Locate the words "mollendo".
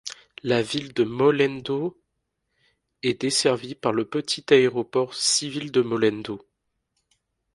1.03-2.01, 5.81-6.41